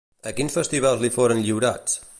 A 0.29 0.31
quins 0.39 0.57
festivals 0.59 1.03
li 1.05 1.13
foren 1.19 1.45
lliurats? 1.47 1.99